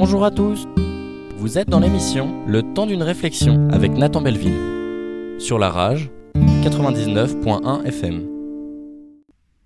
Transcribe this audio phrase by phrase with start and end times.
[0.00, 0.68] Bonjour à tous
[1.38, 5.40] Vous êtes dans l'émission Le temps d'une réflexion avec Nathan Belleville.
[5.40, 8.24] Sur la rage, 99.1 FM.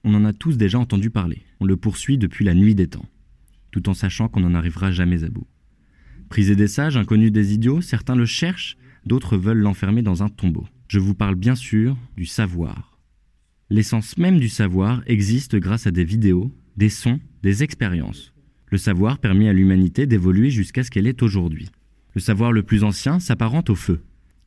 [0.04, 1.42] On en a tous déjà entendu parler.
[1.60, 3.04] On le poursuit depuis la nuit des temps,
[3.72, 5.46] tout en sachant qu'on n'en arrivera jamais à bout.
[6.30, 10.66] Prisé des sages, inconnu des idiots, certains le cherchent, d'autres veulent l'enfermer dans un tombeau.
[10.88, 12.98] Je vous parle bien sûr du savoir.
[13.68, 18.31] L'essence même du savoir existe grâce à des vidéos, des sons, des expériences.
[18.72, 21.68] Le savoir permet à l'humanité d'évoluer jusqu'à ce qu'elle est aujourd'hui.
[22.14, 24.00] Le savoir le plus ancien s'apparente au feu,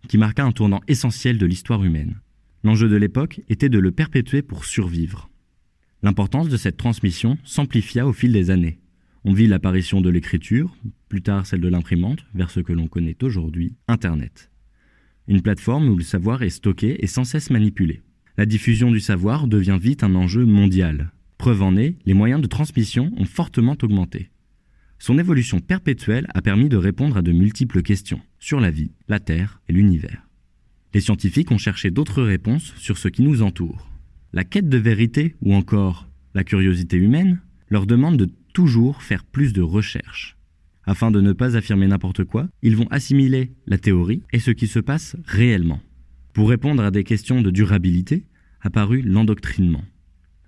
[0.08, 2.20] qui marqua un tournant essentiel de l'histoire humaine.
[2.64, 5.30] L'enjeu de l'époque était de le perpétuer pour survivre.
[6.02, 8.80] L'importance de cette transmission s'amplifia au fil des années.
[9.26, 10.76] On vit l'apparition de l'écriture,
[11.08, 14.50] plus tard celle de l'imprimante, vers ce que l'on connaît aujourd'hui, Internet.
[15.28, 18.02] Une plateforme où le savoir est stocké et sans cesse manipulé.
[18.38, 21.12] La diffusion du savoir devient vite un enjeu mondial.
[21.38, 24.30] Preuve en est, les moyens de transmission ont fortement augmenté.
[25.00, 29.20] Son évolution perpétuelle a permis de répondre à de multiples questions sur la vie, la
[29.20, 30.28] Terre et l'univers.
[30.94, 33.90] Les scientifiques ont cherché d'autres réponses sur ce qui nous entoure.
[34.32, 39.52] La quête de vérité ou encore la curiosité humaine leur demande de toujours faire plus
[39.52, 40.38] de recherches.
[40.86, 44.68] Afin de ne pas affirmer n'importe quoi, ils vont assimiler la théorie et ce qui
[44.68, 45.82] se passe réellement.
[46.34, 48.26] Pour répondre à des questions de durabilité,
[48.62, 49.84] apparut l'endoctrinement.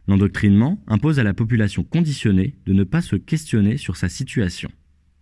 [0.07, 4.69] L'endoctrinement impose à la population conditionnée de ne pas se questionner sur sa situation.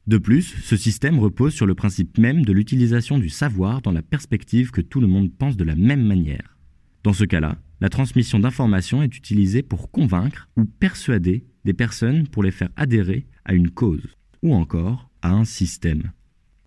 [0.08, 4.04] De plus, ce système repose sur le principe même de l'utilisation du savoir dans la
[4.04, 6.56] perspective que tout le monde pense de la même manière.
[7.04, 12.44] Dans ce cas-là, la transmission d'informations est utilisée pour convaincre ou persuader des personnes pour
[12.44, 14.06] les faire adhérer à une cause,
[14.44, 16.12] ou encore à un système.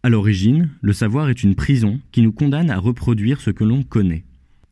[0.03, 3.85] À l'origine, le savoir est une prison qui nous condamne à reproduire ce que l'on
[3.85, 4.25] connaît.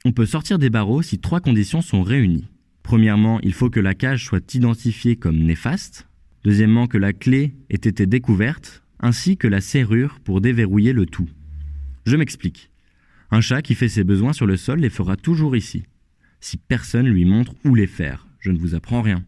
[0.04, 2.48] On peut sortir des barreaux si trois conditions sont réunies.
[2.86, 6.06] Premièrement, il faut que la cage soit identifiée comme néfaste.
[6.44, 11.28] Deuxièmement, que la clé ait été découverte, ainsi que la serrure pour déverrouiller le tout.
[12.06, 12.70] Je m'explique.
[13.32, 15.82] Un chat qui fait ses besoins sur le sol les fera toujours ici.
[16.38, 19.24] Si personne lui montre où les faire, je ne vous apprends rien.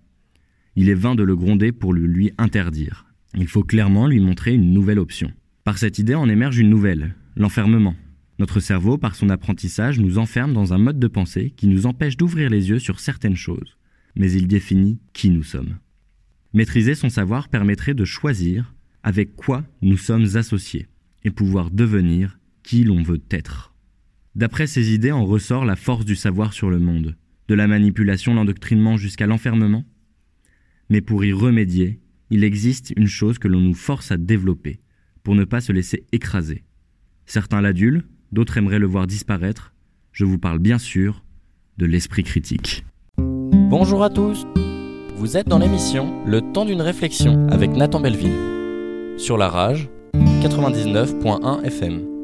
[0.76, 3.06] Il est vain de le gronder pour lui interdire.
[3.34, 5.32] Il faut clairement lui montrer une nouvelle option.
[5.64, 7.96] Par cette idée en émerge une nouvelle, l'enfermement.
[8.38, 12.16] Notre cerveau, par son apprentissage, nous enferme dans un mode de pensée qui nous empêche
[12.16, 13.76] d'ouvrir les yeux sur certaines choses,
[14.14, 15.78] mais il définit qui nous sommes.
[16.54, 20.86] Maîtriser son savoir permettrait de choisir avec quoi nous sommes associés
[21.24, 23.74] et pouvoir devenir qui l'on veut être.
[24.34, 27.16] D'après ces idées en ressort la force du savoir sur le monde,
[27.48, 29.84] de la manipulation, l'endoctrinement jusqu'à l'enfermement.
[30.90, 32.00] Mais pour y remédier,
[32.30, 34.80] il existe une chose que l'on nous force à développer,
[35.22, 36.64] pour ne pas se laisser écraser.
[37.26, 39.72] Certains l'adulent, d'autres aimeraient le voir disparaître.
[40.12, 41.22] Je vous parle bien sûr
[41.76, 42.84] de l'esprit critique.
[43.16, 44.46] Bonjour à tous
[45.16, 49.18] Vous êtes dans l'émission Le temps d'une réflexion avec Nathan Belleville.
[49.18, 52.17] Sur la rage, 99.1 FM.